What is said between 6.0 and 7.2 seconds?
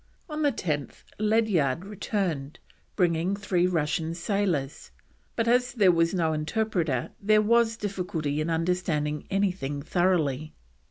no interpreter